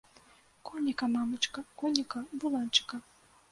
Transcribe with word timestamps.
Коніка, 0.69 1.09
мамачка, 1.17 1.65
коніка, 1.83 2.25
буланчыка. 2.39 2.95